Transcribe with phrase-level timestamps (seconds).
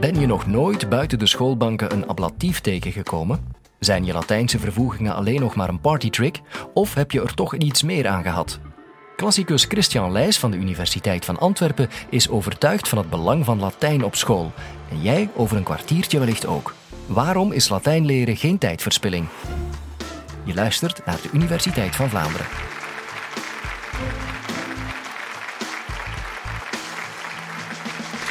[0.00, 3.54] Ben je nog nooit buiten de schoolbanken een ablatief tegengekomen?
[3.78, 6.40] Zijn je Latijnse vervoegingen alleen nog maar een partytrick?
[6.74, 8.58] Of heb je er toch iets meer aan gehad?
[9.16, 14.04] Klassicus Christian Leijs van de Universiteit van Antwerpen is overtuigd van het belang van Latijn
[14.04, 14.52] op school.
[14.90, 16.74] En jij over een kwartiertje wellicht ook.
[17.06, 19.26] Waarom is Latijn leren geen tijdverspilling?
[20.44, 22.46] Je luistert naar de Universiteit van Vlaanderen.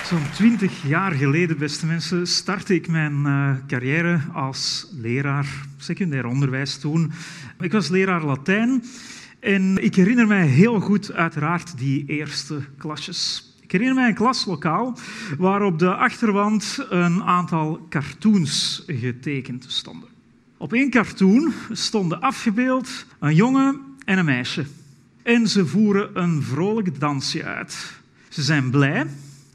[0.09, 6.77] Zo'n twintig jaar geleden, beste mensen, startte ik mijn uh, carrière als leraar secundair onderwijs
[6.77, 7.11] toen.
[7.59, 8.83] Ik was leraar Latijn
[9.39, 13.53] en ik herinner mij heel goed uiteraard die eerste klasjes.
[13.61, 14.97] Ik herinner mij een klaslokaal
[15.37, 20.09] waar op de achterwand een aantal cartoons getekend stonden.
[20.57, 24.65] Op één cartoon stonden afgebeeld een jongen en een meisje.
[25.23, 27.93] En ze voeren een vrolijk dansje uit.
[28.29, 29.07] Ze zijn blij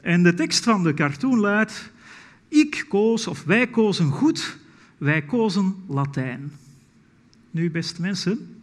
[0.02, 1.90] en de tekst van de cartoon luidt:
[2.48, 4.58] Ik koos, of wij kozen goed,
[4.98, 6.52] wij kozen Latijn.
[7.50, 8.62] Nu, beste mensen,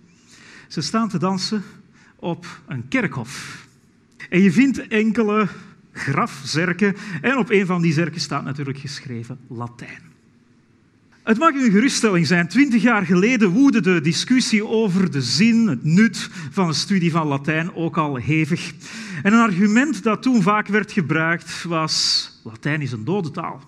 [0.67, 1.63] ze staan te dansen
[2.15, 3.65] op een kerkhof.
[4.29, 5.47] En je vindt enkele
[5.91, 10.16] grafzerken en op een van die zerken staat natuurlijk geschreven Latijn.
[11.27, 12.47] Het mag een geruststelling zijn.
[12.47, 17.27] Twintig jaar geleden woedde de discussie over de zin, het nut van een studie van
[17.27, 18.73] Latijn ook al hevig.
[19.23, 23.61] En een argument dat toen vaak werd gebruikt was: Latijn is een dode taal.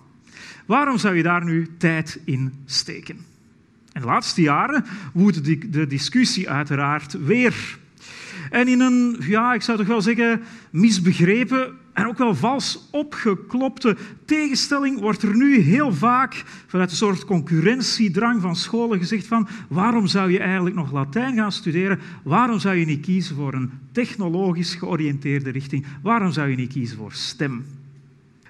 [0.66, 3.18] Waarom zou je daar nu tijd in steken?
[3.92, 7.78] En de laatste jaren woedde de discussie uiteraard weer.
[8.50, 13.96] En in een, ja, ik zou toch wel zeggen, misbegrepen en ook wel vals opgeklopte
[14.24, 20.06] tegenstelling wordt er nu heel vaak vanuit een soort concurrentiedrang van scholen gezegd van waarom
[20.06, 22.00] zou je eigenlijk nog Latijn gaan studeren?
[22.22, 25.86] Waarom zou je niet kiezen voor een technologisch georiënteerde richting?
[26.02, 27.64] Waarom zou je niet kiezen voor STEM?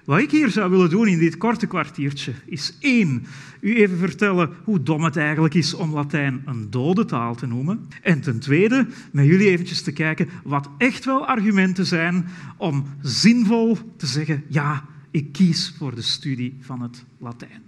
[0.05, 3.25] Wat ik hier zou willen doen in dit korte kwartiertje is één,
[3.59, 7.87] u even vertellen hoe dom het eigenlijk is om Latijn een dode taal te noemen.
[8.01, 12.27] En ten tweede, met jullie eventjes te kijken wat echt wel argumenten zijn
[12.57, 17.61] om zinvol te zeggen, ja, ik kies voor de studie van het Latijn.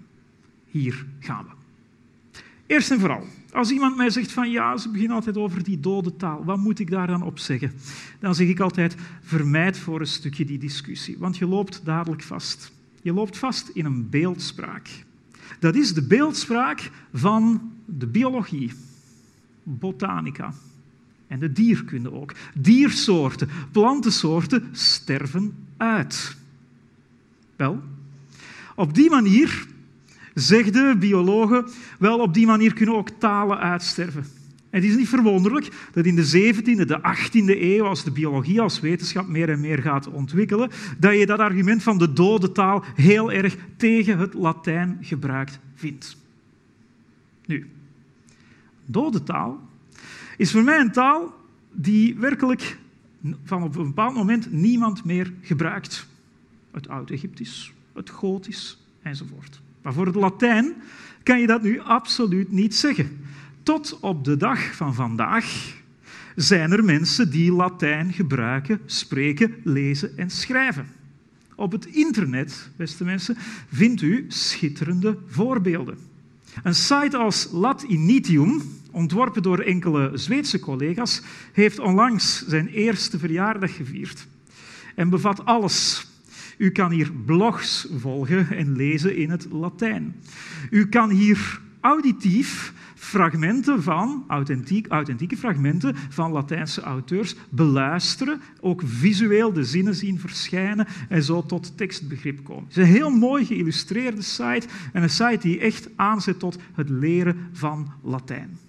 [0.66, 1.63] Hier gaan we.
[2.74, 6.16] Eerst en vooral, als iemand mij zegt van ja, ze beginnen altijd over die dode
[6.16, 7.72] taal, wat moet ik daar dan op zeggen?
[8.20, 12.72] Dan zeg ik altijd, vermijd voor een stukje die discussie, want je loopt dadelijk vast.
[13.02, 14.90] Je loopt vast in een beeldspraak.
[15.60, 18.72] Dat is de beeldspraak van de biologie,
[19.64, 20.54] botanica
[21.28, 22.34] en de dierkunde ook.
[22.56, 26.38] Diersoorten, plantensoorten sterven uit.
[27.56, 27.82] Wel,
[28.76, 29.68] op die manier
[30.34, 31.66] zegden biologen,
[32.00, 34.26] wel op die manier kunnen ook talen uitsterven.
[34.70, 38.62] En het is niet verwonderlijk dat in de 17e, de 18e eeuw, als de biologie
[38.62, 42.84] als wetenschap meer en meer gaat ontwikkelen, dat je dat argument van de dode taal
[42.96, 46.18] heel erg tegen het Latijn gebruikt vindt.
[47.46, 47.70] Nu,
[48.86, 49.70] dode taal
[50.38, 51.34] is voor mij een taal
[51.72, 52.78] die werkelijk
[53.44, 56.08] van op een bepaald moment niemand meer gebruikt.
[56.72, 59.63] Het Oud-Egyptisch, het Gotisch enzovoort.
[59.84, 60.74] Maar voor het Latijn
[61.24, 63.26] kan je dat nu absoluut niet zeggen.
[63.64, 65.74] Tot op de dag van vandaag
[66.36, 70.88] zijn er mensen die Latijn gebruiken, spreken, lezen en schrijven.
[71.56, 73.38] Op het internet, beste mensen,
[73.72, 75.98] vindt u schitterende voorbeelden.
[76.64, 78.62] Een site als Latinitium,
[78.92, 81.22] ontworpen door enkele Zweedse collega's,
[81.52, 84.28] heeft onlangs zijn eerste verjaardag gevierd
[84.96, 86.08] en bevat alles
[86.58, 90.16] u kan hier blogs volgen en lezen in het Latijn.
[90.70, 99.54] U kan hier auditief fragmenten van, authentiek, authentieke fragmenten van Latijnse auteurs beluisteren, ook visueel
[99.54, 102.64] de zinnen zien verschijnen en zo tot tekstbegrip komen.
[102.64, 106.90] Het is een heel mooi geïllustreerde site en een site die echt aanzet tot het
[106.90, 108.63] leren van Latijn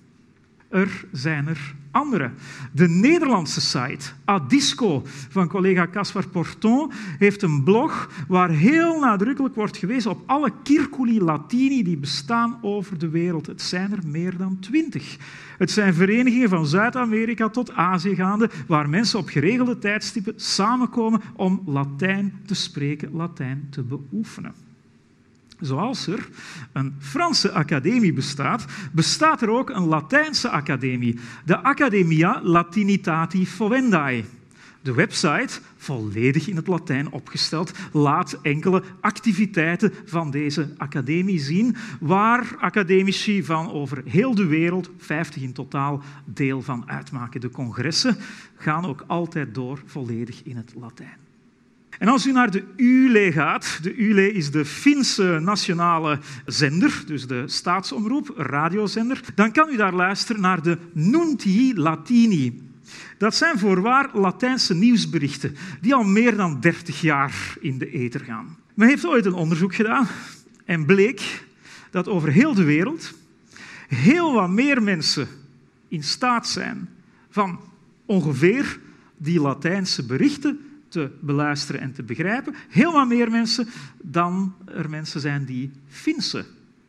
[0.74, 2.30] er zijn er andere.
[2.72, 9.76] De Nederlandse site Adisco van collega Caspar Porton heeft een blog waar heel nadrukkelijk wordt
[9.76, 13.46] gewezen op alle circuli latini die bestaan over de wereld.
[13.46, 15.16] Het zijn er meer dan twintig.
[15.58, 21.62] Het zijn verenigingen van Zuid-Amerika tot Azië gaande, waar mensen op geregelde tijdstippen samenkomen om
[21.66, 24.63] Latijn te spreken, Latijn te beoefenen.
[25.60, 26.28] Zoals er
[26.72, 34.24] een Franse academie bestaat, bestaat er ook een Latijnse academie, de Academia Latinitati Fovendae.
[34.84, 42.56] De website, volledig in het Latijn opgesteld, laat enkele activiteiten van deze academie zien, waar
[42.58, 47.40] academici van over heel de wereld, 50 in totaal, deel van uitmaken.
[47.40, 48.16] De congressen
[48.56, 51.33] gaan ook altijd door volledig in het Latijn.
[51.98, 57.26] En als u naar de ULE gaat, de ULE is de Finse nationale zender, dus
[57.26, 62.62] de staatsomroep, radiozender, dan kan u daar luisteren naar de Nuntii Latini.
[63.18, 68.56] Dat zijn voorwaar Latijnse nieuwsberichten die al meer dan 30 jaar in de ether gaan.
[68.74, 70.06] Men heeft ooit een onderzoek gedaan
[70.64, 71.44] en bleek
[71.90, 73.14] dat over heel de wereld
[73.88, 75.28] heel wat meer mensen
[75.88, 76.88] in staat zijn
[77.30, 77.60] van
[78.06, 78.80] ongeveer
[79.16, 80.60] die Latijnse berichten
[80.94, 82.54] te beluisteren en te begrijpen.
[82.68, 83.66] Heel wat meer mensen
[84.02, 86.44] dan er mensen zijn die Finse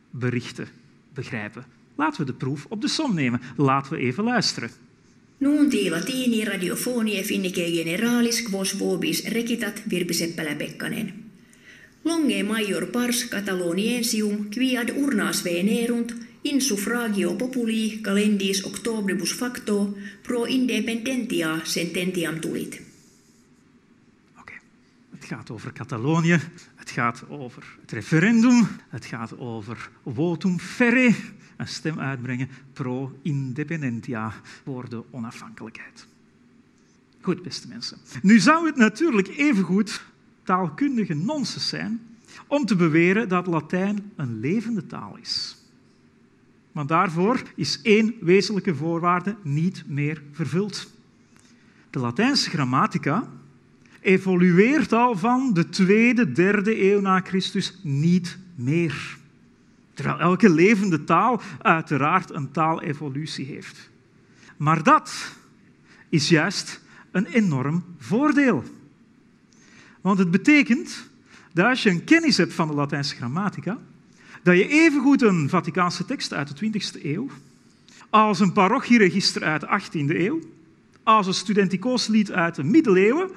[0.10, 0.68] berichten
[1.14, 1.66] begrijpen.
[1.96, 3.42] Laten we de proef op de som nemen.
[3.56, 4.70] Laten we even luisteren.
[5.38, 11.14] Nuunti latini radiofonie finnike generalis quos vobis recitat Virbiseppälä Pekkanen.
[12.02, 20.46] Longe major pars Cataloniensium qui ad urnas venerunt in suffragio populi calendis octobribus facto pro
[20.46, 22.95] independentia sententiam tulit.
[25.26, 26.40] Het gaat over Catalonië,
[26.76, 31.16] het gaat over het referendum, het gaat over votum ferre,
[31.58, 34.34] een stem uitbrengen pro independentia,
[34.64, 36.08] voor de onafhankelijkheid.
[37.22, 37.98] Goed, beste mensen.
[38.22, 40.06] Nu zou het natuurlijk evengoed
[40.44, 42.02] taalkundige nonsens zijn
[42.48, 45.58] om te beweren dat Latijn een levende taal is.
[46.72, 50.92] Want daarvoor is één wezenlijke voorwaarde niet meer vervuld.
[51.90, 53.30] De Latijnse grammatica
[54.06, 59.18] evolueert al van de tweede, derde eeuw na Christus niet meer.
[59.94, 63.90] Terwijl elke levende taal uiteraard een taalevolutie heeft.
[64.58, 65.36] Maar dat
[66.10, 66.82] is juist
[67.12, 68.64] een enorm voordeel.
[70.02, 71.10] Want het betekent
[71.54, 73.78] dat als je een kennis hebt van de Latijnse grammatica,
[74.44, 77.28] dat je evengoed een Vaticaanse tekst uit de 20e eeuw,
[78.10, 80.40] als een parochieregister uit de 18e eeuw,
[81.04, 83.30] als een studenticoos lied uit de middeleeuwen,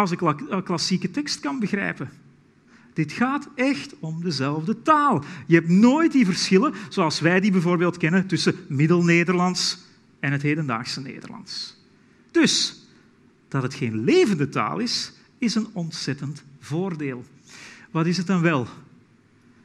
[0.00, 0.10] als
[0.48, 2.10] een klassieke tekst kan begrijpen.
[2.92, 5.24] Dit gaat echt om dezelfde taal.
[5.46, 9.78] Je hebt nooit die verschillen, zoals wij die bijvoorbeeld kennen, tussen Middel-Nederlands
[10.20, 11.76] en het hedendaagse Nederlands.
[12.30, 12.84] Dus
[13.48, 17.24] dat het geen levende taal is, is een ontzettend voordeel.
[17.90, 18.66] Wat is het dan wel?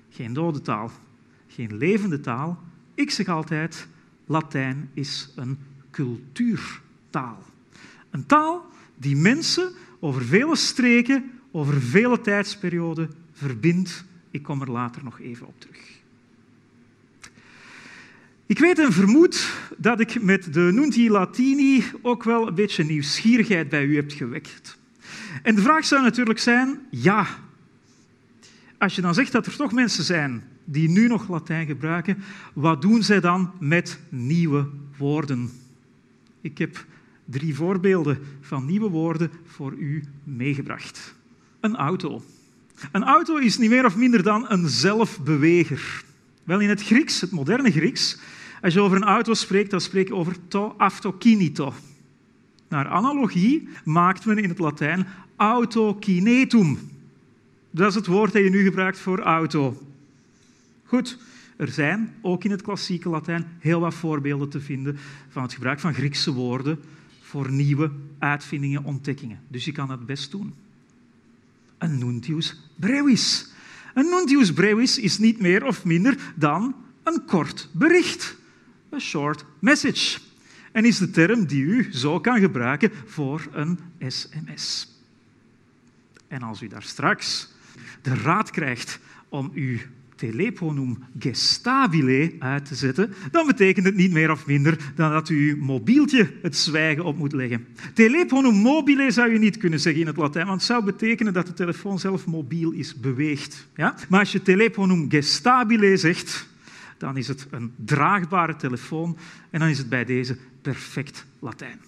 [0.09, 0.91] Geen dode taal,
[1.47, 2.59] geen levende taal.
[2.93, 3.87] Ik zeg altijd,
[4.25, 5.57] Latijn is een
[5.91, 7.43] cultuurtaal.
[8.09, 8.65] Een taal
[8.95, 9.71] die mensen
[10.06, 14.06] over vele streken, over vele tijdsperioden verbindt.
[14.31, 15.80] Ik kom er later nog even op terug.
[18.46, 23.69] Ik weet en vermoed dat ik met de Nunti Latini ook wel een beetje nieuwsgierigheid
[23.69, 24.78] bij u heb gewekt.
[25.44, 27.28] En de vraag zou natuurlijk zijn, ja,
[28.78, 32.24] als je dan zegt dat er toch mensen zijn die nu nog Latijn gebruiken,
[32.54, 34.68] wat doen zij dan met nieuwe
[34.98, 35.52] woorden?
[36.42, 36.86] Ik heb
[37.25, 41.16] drie voorbeelden van nieuwe woorden voor u meegebracht.
[41.60, 42.24] Een auto.
[42.92, 46.04] Een auto is niet meer of minder dan een zelfbeweger.
[46.44, 48.19] Wel in het Grieks, het moderne Grieks,
[48.62, 51.74] als je over een auto spreekt, dan spreek je over to autokinito.
[52.68, 56.80] Naar analogie maakt men in het Latijn autokinetum.
[57.71, 59.81] Dat is het woord dat je nu gebruikt voor auto.
[60.83, 61.18] Goed,
[61.57, 64.98] er zijn ook in het klassieke Latijn heel wat voorbeelden te vinden
[65.30, 66.80] van het gebruik van Griekse woorden
[67.35, 69.39] voor nieuwe uitvindingen, ontdekkingen.
[69.47, 70.53] Dus je kan dat best doen.
[71.77, 73.51] Een nuntius brevis.
[73.94, 78.37] Een nuntius brevis is niet meer of minder dan een kort bericht.
[78.89, 80.19] Een short message.
[80.71, 84.87] En is de term die u zo kan gebruiken voor een sms.
[86.27, 87.54] En als u daar straks
[88.01, 88.99] de raad krijgt
[89.30, 89.77] om uw
[90.16, 95.50] telefonum gestabile uit te zetten, dan betekent het niet meer of minder dan dat u
[95.50, 97.68] uw mobieltje het zwijgen op moet leggen.
[97.94, 101.48] Telefonum mobile zou je niet kunnen zeggen in het Latijn, want het zou betekenen dat
[101.48, 103.68] de telefoon zelf mobiel is, beweegt.
[103.76, 103.95] Ja?
[104.10, 106.48] Maar als je telefonum gestabile zegt,
[106.98, 109.18] dan is het een draagbare telefoon
[109.50, 111.80] en dan is het bij deze perfect Latijn.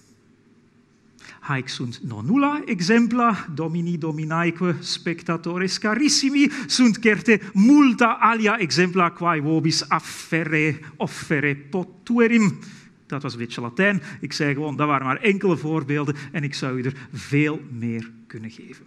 [1.40, 9.42] Haec sunt non nulla exempla domini dominaeque spectatores carissimi sunt certe multa alia exempla quae
[9.42, 12.60] vobis afferre offere potuerim.
[13.08, 14.02] Dat was een beetje Latijn.
[14.20, 18.12] Ik zei gewoon, dat waren maar enkele voorbeelden en ik zou u er veel meer
[18.28, 18.86] kunnen geven.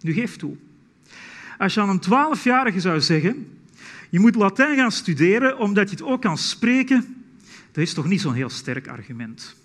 [0.00, 0.56] Nu geef toe.
[1.58, 3.48] Als je aan een twaalfjarige zou zeggen,
[4.10, 7.24] je moet Latijn gaan studeren omdat je het ook kan spreken,
[7.72, 9.56] dat is toch niet zo'n heel sterk argument.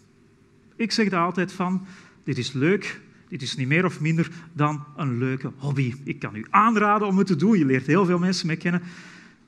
[0.81, 1.85] Ik zeg daar altijd van,
[2.23, 5.93] dit is leuk, dit is niet meer of minder dan een leuke hobby.
[6.03, 8.81] Ik kan u aanraden om het te doen, je leert heel veel mensen mee kennen,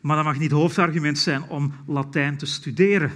[0.01, 3.11] maar dat mag niet het hoofdargument zijn om Latijn te studeren.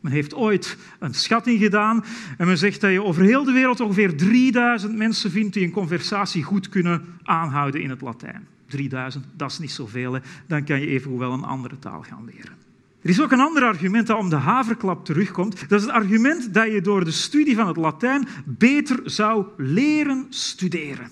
[0.00, 2.04] Men heeft ooit een schatting gedaan
[2.38, 5.70] en men zegt dat je over heel de wereld ongeveer 3000 mensen vindt die een
[5.70, 8.46] conversatie goed kunnen aanhouden in het Latijn.
[8.66, 10.18] 3000, dat is niet zoveel.
[10.46, 12.67] Dan kan je even wel een andere taal gaan leren.
[13.08, 15.68] Er is ook een ander argument dat om de haverklap terugkomt.
[15.68, 20.26] Dat is het argument dat je door de studie van het Latijn beter zou leren
[20.28, 21.08] studeren.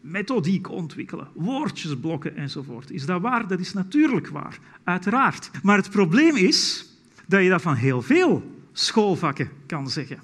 [0.00, 2.90] Methodiek ontwikkelen, woordjes blokken enzovoort.
[2.90, 3.46] Is dat waar?
[3.46, 5.50] Dat is natuurlijk waar, uiteraard.
[5.62, 6.88] Maar het probleem is
[7.26, 10.18] dat je dat van heel veel schoolvakken kan zeggen.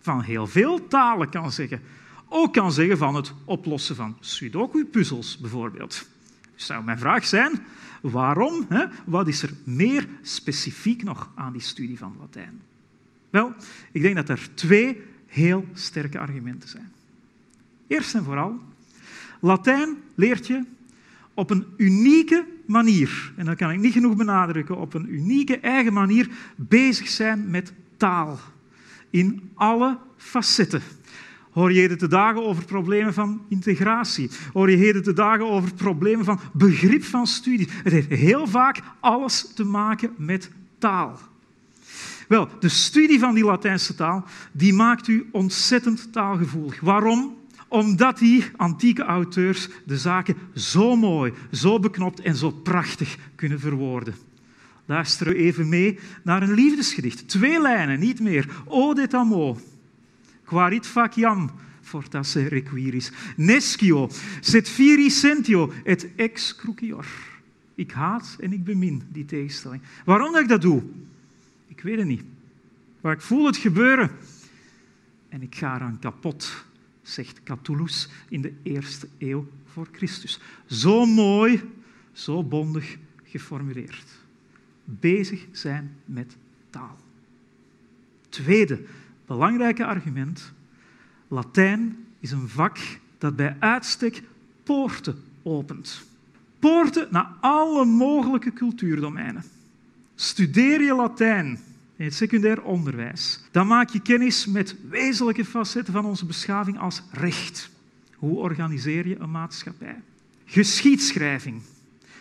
[0.00, 1.80] Van heel veel talen kan zeggen.
[2.28, 6.10] Ook kan zeggen van het oplossen van sudoku-puzzels bijvoorbeeld.
[6.54, 7.52] Zou mijn vraag zijn,
[8.00, 8.66] waarom?
[8.68, 8.84] Hè?
[9.04, 12.60] Wat is er meer specifiek nog aan die studie van Latijn?
[13.30, 13.54] Wel,
[13.92, 16.92] ik denk dat er twee heel sterke argumenten zijn.
[17.86, 18.58] Eerst en vooral,
[19.40, 20.64] Latijn leert je
[21.34, 25.92] op een unieke manier, en dat kan ik niet genoeg benadrukken, op een unieke eigen
[25.92, 28.38] manier bezig zijn met taal.
[29.10, 30.82] In alle facetten.
[31.52, 34.30] Hoor je heden te dagen over problemen van integratie?
[34.52, 37.68] Hoor je heden te dagen over problemen van begrip van studie?
[37.82, 41.18] Het heeft heel vaak alles te maken met taal.
[42.28, 46.80] Wel, de studie van die Latijnse taal die maakt u ontzettend taalgevoelig.
[46.80, 47.36] Waarom?
[47.68, 54.14] Omdat die antieke auteurs de zaken zo mooi, zo beknopt en zo prachtig kunnen verwoorden.
[54.86, 57.28] Luisteren we even mee naar een liefdesgedicht.
[57.28, 58.48] Twee lijnen, niet meer.
[58.66, 59.14] Ode et
[60.52, 63.08] Quarit faciam fortasse requiris.
[63.36, 64.08] Neschio,
[64.40, 67.06] set firi sentio et ex crucior.
[67.74, 69.82] Ik haat en ik bemin die tegenstelling.
[70.04, 70.82] Waarom dat ik dat doe?
[71.68, 72.24] Ik weet het niet.
[73.00, 74.10] Maar ik voel het gebeuren
[75.28, 76.64] en ik ga eraan kapot
[77.02, 80.40] zegt Catullus in de eerste eeuw voor Christus.
[80.66, 81.62] Zo mooi,
[82.12, 84.06] zo bondig geformuleerd.
[84.84, 86.36] Bezig zijn met
[86.70, 86.96] taal.
[88.28, 88.84] Tweede
[89.32, 90.52] belangrijke argument.
[91.28, 92.78] Latijn is een vak
[93.18, 94.22] dat bij uitstek
[94.62, 96.04] poorten opent.
[96.58, 99.44] Poorten naar alle mogelijke cultuurdomeinen.
[100.14, 101.46] Studeer je Latijn
[101.96, 107.02] in het secundair onderwijs, dan maak je kennis met wezenlijke facetten van onze beschaving als
[107.10, 107.70] recht.
[108.16, 110.00] Hoe organiseer je een maatschappij?
[110.44, 111.62] Geschiedschrijving.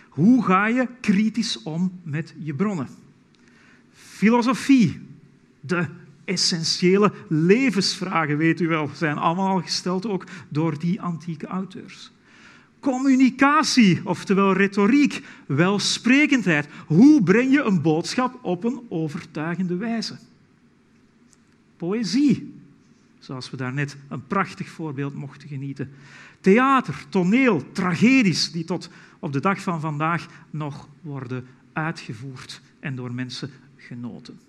[0.10, 2.88] Hoe ga je kritisch om met je bronnen?
[3.94, 5.00] Filosofie.
[5.60, 5.88] De
[6.26, 12.12] essentiële levensvragen, weet u wel, zijn allemaal gesteld ook door die antieke auteurs.
[12.80, 16.68] Communicatie, oftewel retoriek, welsprekendheid.
[16.88, 20.18] Hoe breng je een boodschap op een overtuigende wijze?
[21.78, 22.54] Poëzie,
[23.20, 25.92] zoals we daarnet een prachtig voorbeeld mochten genieten.
[26.40, 33.14] Theater, toneel, tragedies die tot op de dag van vandaag nog worden uitgevoerd en door
[33.14, 34.40] mensen genoten.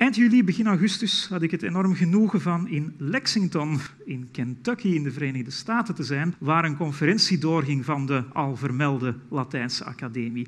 [0.00, 5.02] Eind juli, begin augustus had ik het enorm genoegen van in Lexington, in Kentucky, in
[5.02, 10.46] de Verenigde Staten te zijn, waar een conferentie doorging van de al vermelde Latijnse Academie.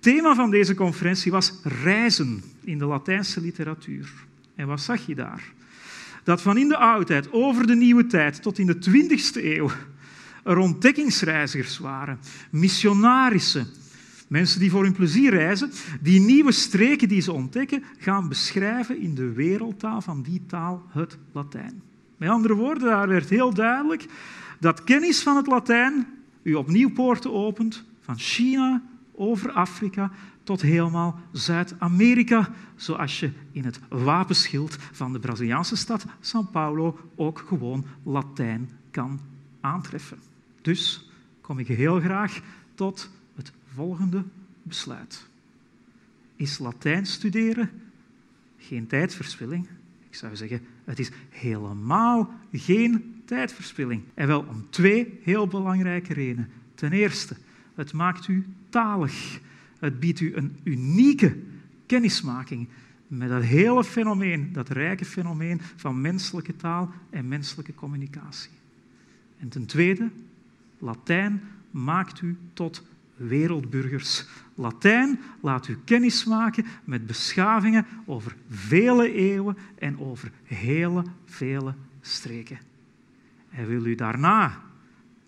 [0.00, 4.12] Thema van deze conferentie was reizen in de Latijnse literatuur.
[4.54, 5.52] En wat zag je daar?
[6.24, 9.70] Dat van in de oudheid over de nieuwe tijd tot in de 20e eeuw
[10.44, 12.18] er ontdekkingsreizigers waren,
[12.50, 13.66] missionarissen,
[14.30, 15.70] Mensen die voor hun plezier reizen,
[16.00, 21.18] die nieuwe streken die ze ontdekken, gaan beschrijven in de wereldtaal van die taal, het
[21.32, 21.82] Latijn.
[22.16, 24.06] Met andere woorden, daar werd heel duidelijk
[24.60, 26.06] dat kennis van het Latijn
[26.42, 28.82] u opnieuw poorten opent van China
[29.12, 30.10] over Afrika
[30.42, 37.44] tot helemaal Zuid-Amerika, zoals je in het wapenschild van de Braziliaanse stad São Paulo ook
[37.46, 39.20] gewoon Latijn kan
[39.60, 40.18] aantreffen.
[40.62, 41.10] Dus
[41.40, 42.40] kom ik heel graag
[42.74, 43.10] tot
[43.74, 44.24] volgende
[44.62, 45.28] besluit.
[46.36, 47.70] Is Latijn studeren
[48.56, 49.68] geen tijdverspilling?
[50.08, 54.02] Ik zou zeggen, het is helemaal geen tijdverspilling.
[54.14, 56.48] En wel om twee heel belangrijke redenen.
[56.74, 57.36] Ten eerste,
[57.74, 59.40] het maakt u talig.
[59.78, 61.36] Het biedt u een unieke
[61.86, 62.68] kennismaking
[63.06, 68.50] met dat hele fenomeen, dat rijke fenomeen van menselijke taal en menselijke communicatie.
[69.38, 70.10] En ten tweede,
[70.78, 72.82] Latijn maakt u tot
[73.28, 74.26] wereldburgers.
[74.54, 82.58] Latijn laat u kennis maken met beschavingen over vele eeuwen en over hele vele streken.
[83.50, 84.60] En wil u daarna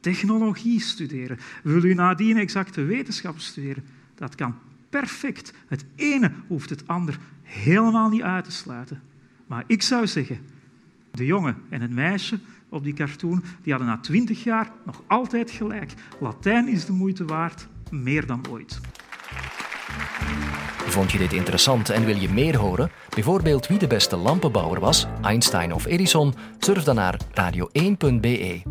[0.00, 3.84] technologie studeren, wil u nadien exacte wetenschap studeren,
[4.14, 4.54] dat kan
[4.90, 5.52] perfect.
[5.66, 9.02] Het ene hoeft het ander helemaal niet uit te sluiten.
[9.46, 10.38] Maar ik zou zeggen,
[11.10, 15.50] de jongen en het meisje op die cartoon, die hadden na twintig jaar nog altijd
[15.50, 15.94] gelijk.
[16.20, 18.80] Latijn is de moeite waard, meer dan ooit.
[20.86, 22.90] Vond je dit interessant en wil je meer horen?
[23.14, 26.34] Bijvoorbeeld wie de beste lampenbouwer was, Einstein of Edison?
[26.58, 28.62] Surf dan naar radio1.be.